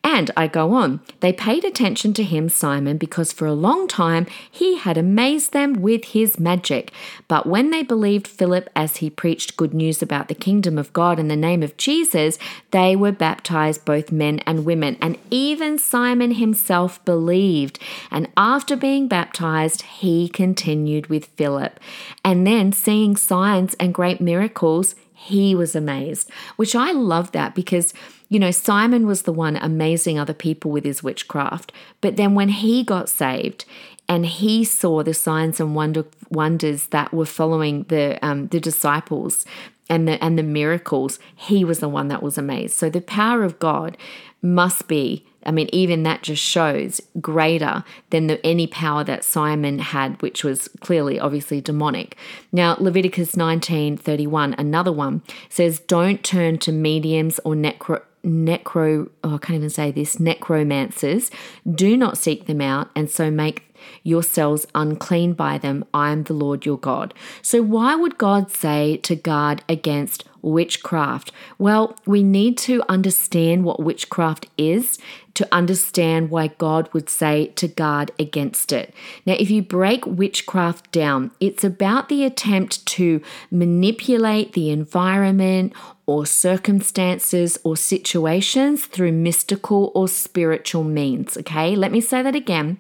[0.07, 4.27] And I go on, they paid attention to him, Simon, because for a long time
[4.51, 6.93] he had amazed them with his magic.
[7.27, 11.19] But when they believed Philip as he preached good news about the kingdom of God
[11.19, 12.39] in the name of Jesus,
[12.71, 14.99] they were baptized, both men and women.
[15.01, 17.79] And even Simon himself believed.
[18.11, 21.81] And after being baptized, he continued with Philip.
[22.23, 27.95] And then, seeing signs and great miracles, he was amazed, which I love that because
[28.35, 31.71] you know, Simon was the one amazing other people with his witchcraft.
[32.01, 33.65] But then when he got saved
[34.09, 39.47] and he saw the signs and wonder, wonders that were following the um, the disciples
[39.89, 42.75] and the and the miracles, he was the one that was amazed.
[42.75, 43.97] So the power of God
[44.43, 49.79] must be I mean, even that just shows greater than the, any power that Simon
[49.79, 52.17] had, which was clearly, obviously, demonic.
[52.51, 59.39] Now, Leviticus 19:31, another one, says, "Don't turn to mediums or necro." Necro oh, I
[59.39, 61.31] can't even say this necromancers
[61.71, 65.85] do not seek them out and so make yourselves unclean by them.
[65.93, 67.15] I am the Lord your God.
[67.43, 71.33] So, why would God say to guard against witchcraft?
[71.59, 74.99] Well, we need to understand what witchcraft is
[75.35, 78.95] to understand why God would say to guard against it.
[79.27, 83.21] Now, if you break witchcraft down, it's about the attempt to
[83.51, 85.73] manipulate the environment
[86.07, 91.37] or circumstances or situations through mystical or spiritual means.
[91.37, 92.79] Okay, let me say that again.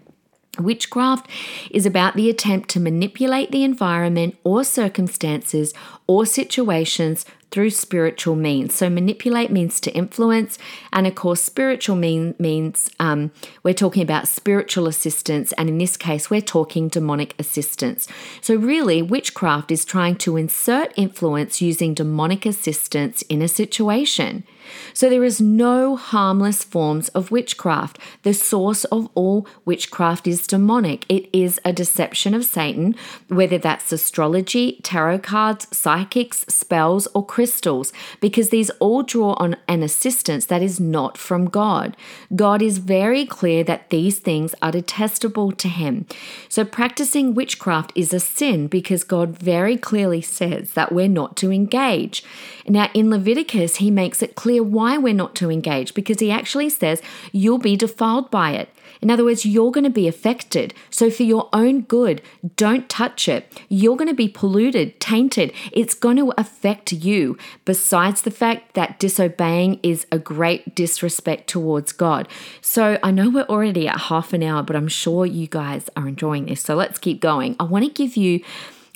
[0.58, 1.28] Witchcraft
[1.70, 5.74] is about the attempt to manipulate the environment or circumstances
[6.06, 8.74] or situations through spiritual means.
[8.74, 10.58] So, manipulate means to influence,
[10.92, 13.30] and of course, spiritual mean, means um,
[13.62, 18.08] we're talking about spiritual assistance, and in this case, we're talking demonic assistance.
[18.40, 24.44] So, really, witchcraft is trying to insert influence using demonic assistance in a situation.
[24.92, 27.98] So there is no harmless forms of witchcraft.
[28.22, 31.04] The source of all witchcraft is demonic.
[31.08, 32.94] It is a deception of Satan,
[33.28, 39.82] whether that's astrology, tarot cards, psychics, spells, or crystals, because these all draw on an
[39.82, 41.96] assistance that is not from God.
[42.34, 46.06] God is very clear that these things are detestable to him.
[46.48, 51.52] So practicing witchcraft is a sin because God very clearly says that we're not to
[51.52, 52.24] engage.
[52.66, 56.70] Now in Leviticus, he makes it clear why we're not to engage because he actually
[56.70, 58.68] says you'll be defiled by it.
[59.00, 60.74] In other words, you're going to be affected.
[60.90, 62.22] So, for your own good,
[62.56, 63.52] don't touch it.
[63.68, 65.52] You're going to be polluted, tainted.
[65.72, 71.92] It's going to affect you, besides the fact that disobeying is a great disrespect towards
[71.92, 72.28] God.
[72.60, 76.08] So, I know we're already at half an hour, but I'm sure you guys are
[76.08, 76.60] enjoying this.
[76.60, 77.56] So, let's keep going.
[77.60, 78.42] I want to give you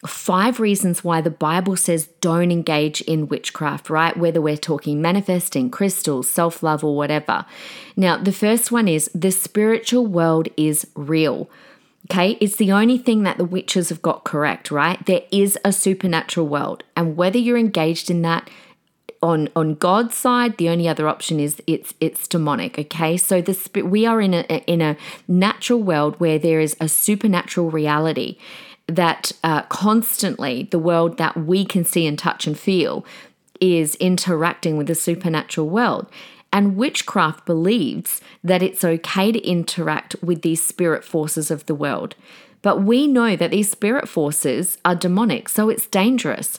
[0.06, 4.16] five reasons why the Bible says don't engage in witchcraft, right?
[4.16, 7.44] Whether we're talking manifesting, crystals, self love, or whatever.
[7.96, 11.50] Now, the first one is the spiritual world is real.
[12.10, 15.04] Okay, it's the only thing that the witches have got correct, right?
[15.04, 18.48] There is a supernatural world, and whether you're engaged in that,
[19.20, 22.78] on on God's side, the only other option is it's it's demonic.
[22.78, 26.88] Okay, so the we are in a in a natural world where there is a
[26.88, 28.38] supernatural reality,
[28.88, 33.04] that uh, constantly the world that we can see and touch and feel
[33.60, 36.06] is interacting with the supernatural world.
[36.52, 42.14] And witchcraft believes that it's okay to interact with these spirit forces of the world.
[42.62, 46.58] But we know that these spirit forces are demonic, so it's dangerous.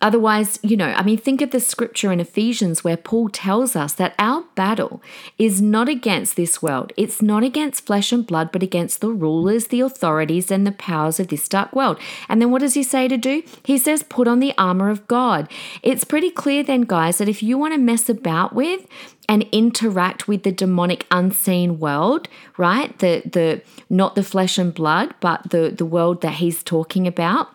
[0.00, 3.94] Otherwise, you know, I mean, think of the scripture in Ephesians where Paul tells us
[3.94, 5.02] that our battle
[5.38, 6.92] is not against this world.
[6.96, 11.18] It's not against flesh and blood, but against the rulers, the authorities, and the powers
[11.18, 11.98] of this dark world.
[12.28, 13.42] And then what does he say to do?
[13.64, 15.48] He says, put on the armor of God.
[15.82, 18.86] It's pretty clear then, guys, that if you want to mess about with,
[19.28, 25.12] and interact with the demonic unseen world right the the not the flesh and blood
[25.20, 27.48] but the the world that he's talking about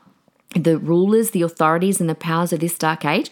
[0.56, 3.30] the rulers, the authorities, and the powers of this dark age.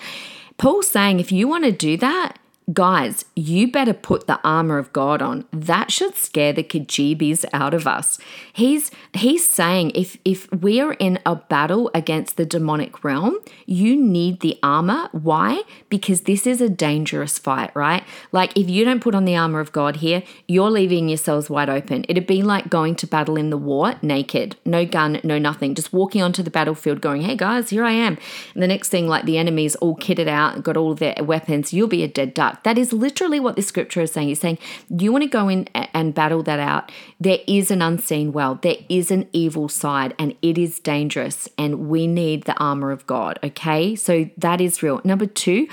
[0.58, 2.38] Paul's saying if you want to do that,
[2.73, 5.45] guys, you better put the armor of God on.
[5.51, 8.19] That should scare the kajibis out of us.
[8.53, 13.95] He's he's saying if if we are in a battle against the demonic realm, you
[13.95, 15.10] need the armor.
[15.12, 15.63] Why?
[15.89, 18.03] Because this is a dangerous fight, right?
[18.32, 21.69] Like if you don't put on the armor of God here, you're leaving yourselves wide
[21.69, 22.05] open.
[22.08, 25.93] It'd be like going to battle in the war naked, no gun, no nothing, just
[25.93, 28.17] walking onto the battlefield going, "Hey guys, here I am."
[28.53, 31.88] And the next thing like the enemy's all kitted out, got all their weapons, you'll
[31.88, 32.59] be a dead duck.
[32.63, 34.28] That is literally what the scripture is saying.
[34.30, 36.91] He's saying, you want to go in and battle that out.
[37.19, 41.89] There is an unseen world, there is an evil side, and it is dangerous, and
[41.89, 43.39] we need the armor of God.
[43.43, 45.02] Okay, so that is real.
[45.04, 45.67] Number two,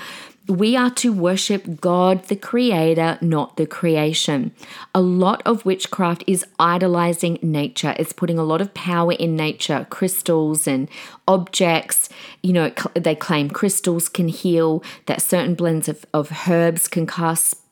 [0.47, 4.51] we are to worship God, the creator, not the creation.
[4.95, 7.95] A lot of witchcraft is idolizing nature.
[7.99, 10.89] It's putting a lot of power in nature, crystals and
[11.27, 12.09] objects.
[12.41, 17.66] You know, they claim crystals can heal, that certain blends of, of herbs can cast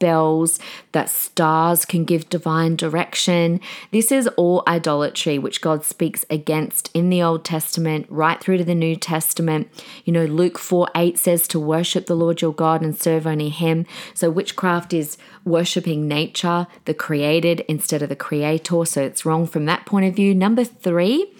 [0.91, 3.59] that stars can give divine direction.
[3.91, 8.63] This is all idolatry, which God speaks against in the Old Testament, right through to
[8.63, 9.69] the New Testament.
[10.03, 13.49] You know, Luke 4 8 says to worship the Lord your God and serve only
[13.49, 13.85] Him.
[14.13, 18.85] So, witchcraft is worshiping nature, the created, instead of the creator.
[18.85, 20.33] So, it's wrong from that point of view.
[20.33, 21.33] Number three,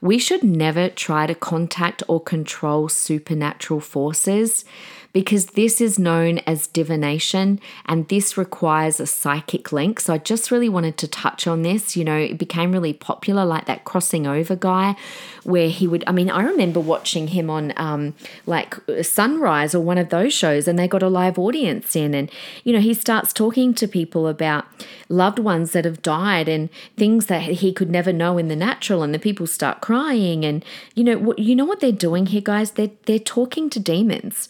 [0.00, 4.64] we should never try to contact or control supernatural forces
[5.12, 10.00] because this is known as divination and this requires a psychic link.
[10.00, 11.96] So I just really wanted to touch on this.
[11.96, 14.96] You know, it became really popular, like that crossing over guy,
[15.44, 16.04] where he would.
[16.06, 18.14] I mean, I remember watching him on um,
[18.46, 22.30] like Sunrise or one of those shows, and they got a live audience in, and
[22.64, 24.66] you know, he starts talking to people about
[25.08, 29.02] loved ones that have died and things that he could never know in the natural,
[29.02, 32.42] and the people start crying, and you know, what you know what they're doing here,
[32.42, 32.72] guys?
[32.72, 34.48] They're they're talking to demons.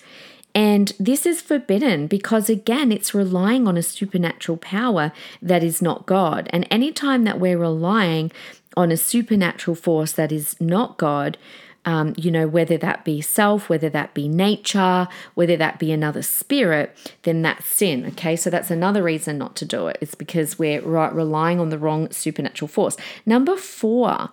[0.58, 6.04] And this is forbidden because, again, it's relying on a supernatural power that is not
[6.04, 6.50] God.
[6.52, 8.32] And anytime that we're relying
[8.76, 11.38] on a supernatural force that is not God,
[11.84, 16.22] um, you know, whether that be self, whether that be nature, whether that be another
[16.22, 16.92] spirit,
[17.22, 18.04] then that's sin.
[18.06, 19.96] Okay, so that's another reason not to do it.
[20.00, 22.96] It's because we're relying on the wrong supernatural force.
[23.24, 24.30] Number four,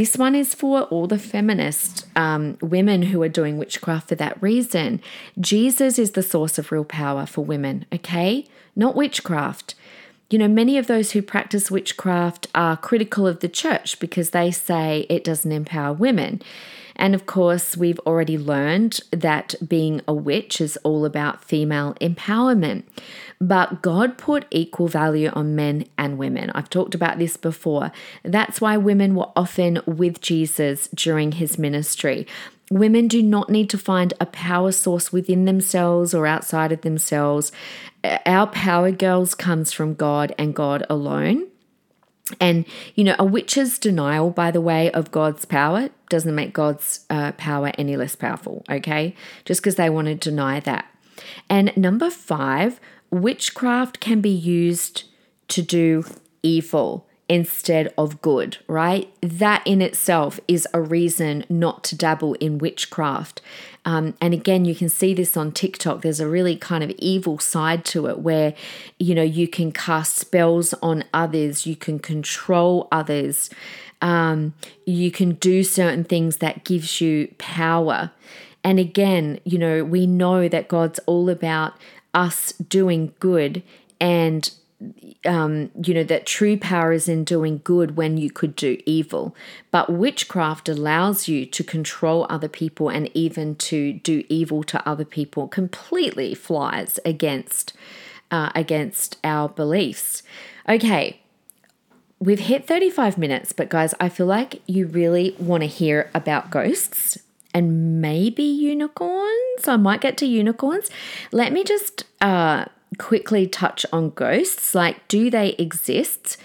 [0.00, 4.42] this one is for all the feminist um, women who are doing witchcraft for that
[4.42, 4.98] reason.
[5.38, 8.46] Jesus is the source of real power for women, okay?
[8.74, 9.74] Not witchcraft.
[10.30, 14.50] You know, many of those who practice witchcraft are critical of the church because they
[14.50, 16.40] say it doesn't empower women.
[16.96, 22.84] And of course, we've already learned that being a witch is all about female empowerment.
[23.40, 26.50] But God put equal value on men and women.
[26.54, 27.90] I've talked about this before.
[28.22, 32.26] That's why women were often with Jesus during his ministry.
[32.70, 37.50] Women do not need to find a power source within themselves or outside of themselves.
[38.26, 41.48] Our power, girls, comes from God and God alone.
[42.38, 42.64] And,
[42.94, 47.32] you know, a witch's denial, by the way, of God's power doesn't make God's uh,
[47.32, 49.16] power any less powerful, okay?
[49.44, 50.86] Just because they want to deny that.
[51.48, 52.80] And number five,
[53.10, 55.04] witchcraft can be used
[55.48, 56.04] to do
[56.42, 59.08] evil instead of good, right?
[59.20, 63.40] That in itself is a reason not to dabble in witchcraft.
[63.84, 66.02] Um, and again, you can see this on TikTok.
[66.02, 68.54] There's a really kind of evil side to it where,
[68.98, 73.48] you know, you can cast spells on others, you can control others,
[74.02, 74.52] um,
[74.84, 78.10] you can do certain things that gives you power.
[78.64, 81.74] And again, you know, we know that God's all about
[82.14, 83.62] us doing good
[84.00, 84.50] and
[85.26, 89.36] um, you know, that true power is in doing good when you could do evil.
[89.70, 95.04] But witchcraft allows you to control other people and even to do evil to other
[95.04, 97.74] people, completely flies against
[98.30, 100.22] uh, against our beliefs.
[100.68, 101.20] Okay,
[102.20, 106.50] we've hit 35 minutes, but guys, I feel like you really want to hear about
[106.50, 107.18] ghosts
[107.52, 109.66] and maybe unicorns.
[109.66, 110.90] I might get to unicorns.
[111.32, 112.66] Let me just uh,
[112.98, 114.74] quickly touch on ghosts.
[114.74, 116.36] Like, do they exist?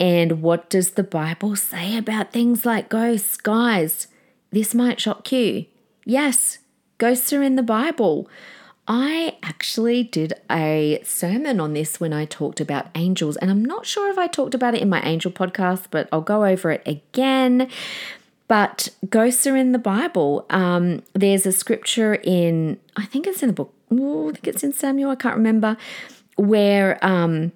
[0.00, 3.36] And what does the Bible say about things like ghosts?
[3.36, 4.06] Guys,
[4.50, 5.66] this might shock you.
[6.04, 6.58] Yes,
[6.98, 8.28] ghosts are in the Bible.
[8.90, 13.84] I actually did a sermon on this when I talked about angels, and I'm not
[13.84, 16.82] sure if I talked about it in my angel podcast, but I'll go over it
[16.86, 17.68] again.
[18.48, 20.46] But ghosts are in the Bible.
[20.50, 24.64] Um, there's a scripture in, I think it's in the book oh, I think it's
[24.64, 25.76] in Samuel, I can't remember,
[26.36, 27.52] where um,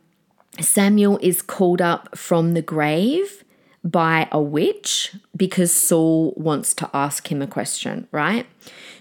[0.60, 3.44] Samuel is called up from the grave
[3.84, 8.46] by a witch because Saul wants to ask him a question, right?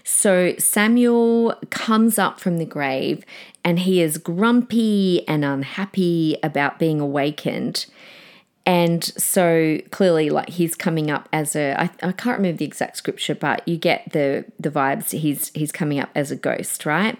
[0.02, 3.24] So Samuel comes up from the grave
[3.64, 7.86] and he is grumpy and unhappy about being awakened.
[8.64, 12.96] And so clearly, like he's coming up as a I, I can't remember the exact
[12.96, 15.18] scripture, but you get the the vibes.
[15.18, 17.18] He's he's coming up as a ghost, right?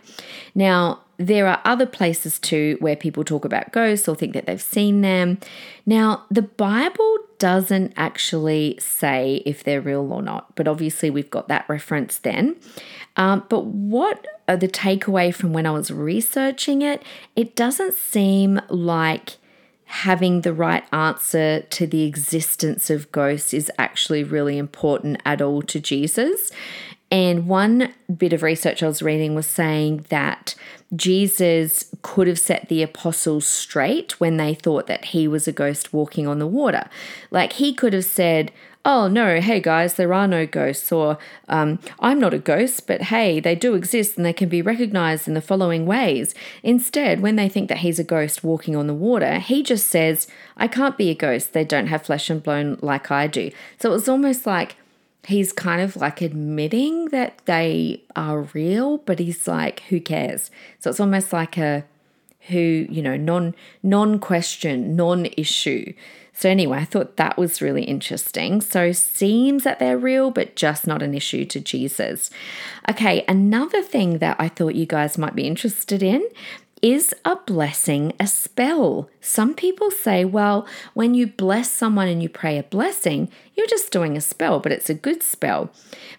[0.55, 4.62] Now there are other places too where people talk about ghosts or think that they've
[4.62, 5.38] seen them.
[5.84, 11.49] Now the Bible doesn't actually say if they're real or not, but obviously we've got
[11.49, 12.57] that reference then.
[13.16, 17.03] Um, but what are the takeaway from when I was researching it?
[17.34, 19.38] It doesn't seem like
[19.93, 25.61] having the right answer to the existence of ghosts is actually really important at all
[25.61, 26.51] to Jesus.
[27.11, 30.55] And one bit of research I was reading was saying that
[30.97, 35.93] Jesus could have set the apostles straight when they thought that he was a ghost
[35.93, 36.88] walking on the water.
[37.30, 38.51] Like he could have said,
[38.85, 41.18] oh no, hey guys, there are no ghosts, or
[41.49, 45.28] um, I'm not a ghost, but hey, they do exist and they can be recognized
[45.28, 46.35] in the following ways.
[46.62, 50.26] Instead, when they think that he's a ghost walking on the water, he just says,
[50.57, 53.51] I can't be a ghost, they don't have flesh and bone like I do.
[53.78, 54.76] So it was almost like
[55.26, 60.51] he's kind of like admitting that they are real, but he's like, who cares?
[60.80, 61.85] So it's almost like a
[62.49, 65.93] who, you know, non non question, non issue.
[66.43, 68.61] So anyway, I thought that was really interesting.
[68.62, 72.30] So seems that they're real, but just not an issue to Jesus.
[72.90, 76.28] Okay, another thing that I thought you guys might be interested in
[76.83, 79.09] is a blessing a spell?
[79.20, 83.93] Some people say, well, when you bless someone and you pray a blessing, you're just
[83.93, 85.70] doing a spell, but it's a good spell.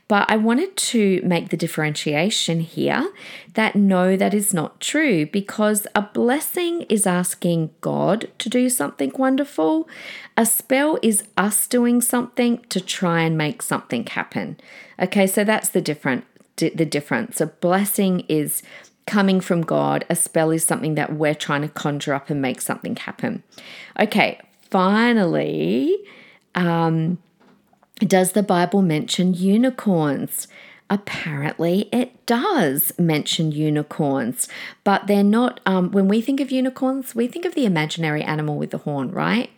[0.07, 3.11] But I wanted to make the differentiation here
[3.55, 9.11] that no, that is not true because a blessing is asking God to do something
[9.17, 9.89] wonderful.
[10.37, 14.57] A spell is us doing something to try and make something happen.
[14.97, 16.23] Okay, so that's the different
[16.55, 17.41] the difference.
[17.41, 18.61] A blessing is
[19.05, 20.05] coming from God.
[20.09, 23.43] A spell is something that we're trying to conjure up and make something happen.
[23.99, 24.39] Okay,
[24.69, 25.95] finally,
[26.55, 27.17] um,
[27.99, 30.47] does the Bible mention unicorns?
[30.89, 34.47] Apparently, it does mention unicorns,
[34.83, 35.59] but they're not.
[35.65, 39.11] Um, when we think of unicorns, we think of the imaginary animal with the horn,
[39.11, 39.49] right?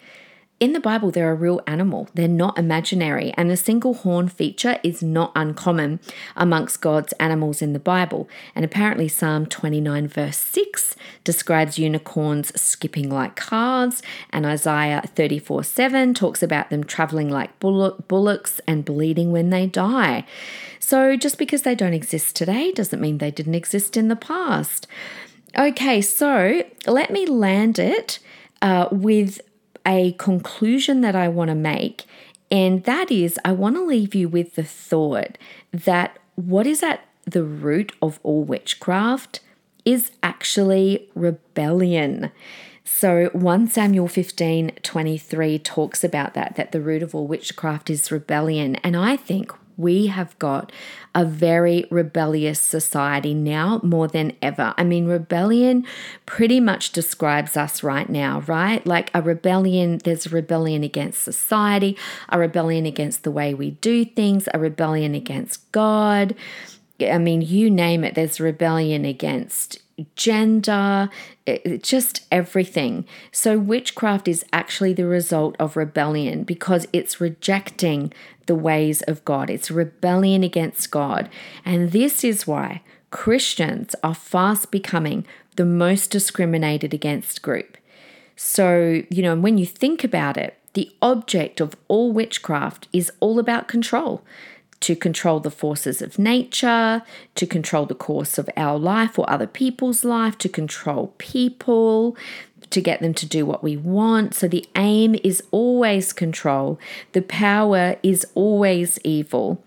[0.57, 2.07] In the Bible, they're a real animal.
[2.13, 5.99] They're not imaginary, and the single horn feature is not uncommon
[6.33, 8.29] amongst God's animals in the Bible.
[8.55, 10.95] And apparently, Psalm 29, verse 6
[11.25, 18.61] describes unicorns skipping like calves, and Isaiah 34, 7 talks about them traveling like bullocks
[18.65, 20.25] and bleeding when they die.
[20.79, 24.87] So, just because they don't exist today doesn't mean they didn't exist in the past.
[25.57, 28.19] Okay, so let me land it
[28.61, 29.41] uh, with
[29.85, 32.05] a conclusion that I want to make,
[32.51, 35.37] and that is I want to leave you with the thought
[35.71, 39.39] that what is at the root of all witchcraft
[39.83, 42.31] is actually rebellion.
[42.83, 48.11] So 1 Samuel 15 23 talks about that, that the root of all witchcraft is
[48.11, 48.75] rebellion.
[48.77, 50.71] And I think we have got
[51.13, 54.73] a very rebellious society now more than ever.
[54.77, 55.85] I mean, rebellion
[56.25, 58.85] pretty much describes us right now, right?
[58.85, 61.97] Like a rebellion, there's a rebellion against society,
[62.29, 66.35] a rebellion against the way we do things, a rebellion against God.
[66.99, 69.79] I mean, you name it, there's rebellion against
[70.15, 71.09] gender,
[71.81, 73.05] just everything.
[73.31, 78.13] So, witchcraft is actually the result of rebellion because it's rejecting
[78.45, 81.29] the ways of God, it's rebellion against God.
[81.63, 82.81] And this is why
[83.11, 85.25] Christians are fast becoming
[85.55, 87.77] the most discriminated against group.
[88.35, 93.39] So, you know, when you think about it, the object of all witchcraft is all
[93.39, 94.23] about control
[94.81, 97.01] to control the forces of nature,
[97.33, 102.15] to control the course of our life or other people's life, to control people,
[102.69, 104.33] to get them to do what we want.
[104.33, 106.79] So the aim is always control,
[107.11, 109.63] the power is always evil.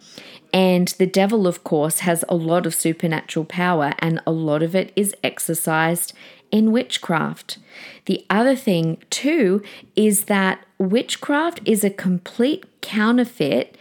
[0.53, 4.75] And the devil, of course, has a lot of supernatural power, and a lot of
[4.75, 6.15] it is exercised
[6.51, 7.59] in witchcraft.
[8.07, 9.63] The other thing, too,
[9.95, 13.77] is that witchcraft is a complete counterfeit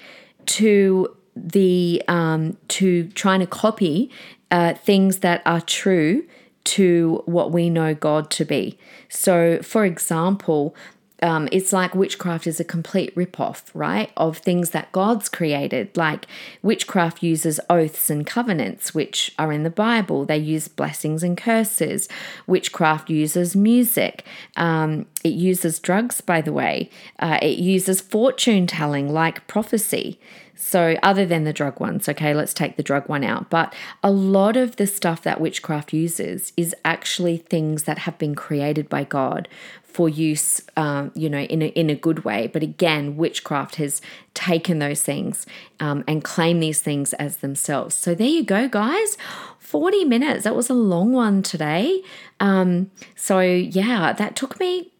[0.47, 4.11] to the um, to trying to copy
[4.51, 6.25] uh, things that are true
[6.67, 8.77] to what we know God to be.
[9.09, 10.75] So, for example,
[11.23, 15.95] um, it's like witchcraft is a complete ripoff, right, of things that God's created.
[15.97, 16.27] Like
[16.61, 20.25] witchcraft uses oaths and covenants, which are in the Bible.
[20.25, 22.07] They use blessings and curses.
[22.45, 24.23] Witchcraft uses music.
[24.55, 26.89] Um, it uses drugs, by the way.
[27.17, 30.19] Uh, it uses fortune telling, like prophecy.
[30.57, 33.49] So, other than the drug ones, okay, let's take the drug one out.
[33.49, 38.33] But a lot of the stuff that witchcraft uses is actually things that have been
[38.33, 39.47] created by God
[39.83, 42.47] for use, um, you know, in a, in a good way.
[42.47, 44.01] But again, witchcraft has
[44.33, 45.45] taken those things
[45.79, 47.95] um, and claimed these things as themselves.
[47.95, 49.17] So there you go, guys.
[49.59, 50.43] 40 minutes.
[50.43, 52.03] That was a long one today.
[52.39, 54.91] Um, so yeah, that took me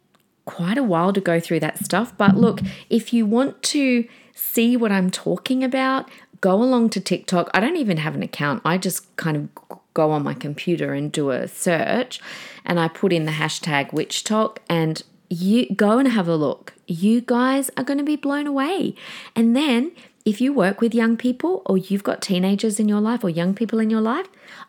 [0.45, 2.17] quite a while to go through that stuff.
[2.17, 6.09] But look, if you want to see what I'm talking about,
[6.41, 7.49] go along to TikTok.
[7.53, 8.61] I don't even have an account.
[8.63, 12.21] I just kind of go on my computer and do a search
[12.63, 16.73] and I put in the hashtag WitchTok and you go and have a look.
[16.85, 18.93] You guys are going to be blown away.
[19.35, 19.91] And then
[20.23, 23.55] if you work with young people or you've got teenagers in your life or young
[23.55, 24.27] people in your life,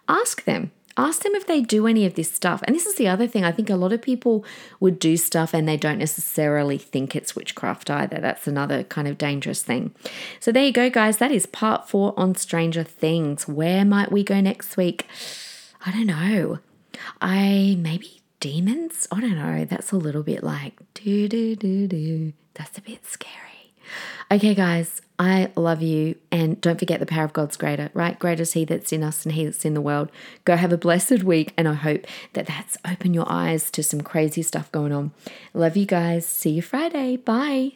[0.08, 2.62] ask them ask them if they do any of this stuff.
[2.64, 3.44] And this is the other thing.
[3.44, 4.44] I think a lot of people
[4.80, 8.18] would do stuff and they don't necessarily think it's witchcraft either.
[8.20, 9.94] That's another kind of dangerous thing.
[10.40, 11.18] So there you go, guys.
[11.18, 13.46] That is part four on Stranger Things.
[13.46, 15.06] Where might we go next week?
[15.86, 16.58] I don't know.
[17.20, 19.06] I maybe demons?
[19.12, 19.64] I don't know.
[19.64, 22.32] That's a little bit like do do do do.
[22.54, 23.47] That's a bit scary.
[24.30, 26.16] Okay, guys, I love you.
[26.30, 28.18] And don't forget the power of God's greater, right?
[28.18, 30.10] Greater is He that's in us and He that's in the world.
[30.44, 31.54] Go have a blessed week.
[31.56, 35.12] And I hope that that's opened your eyes to some crazy stuff going on.
[35.54, 36.26] Love you guys.
[36.26, 37.16] See you Friday.
[37.16, 37.72] Bye.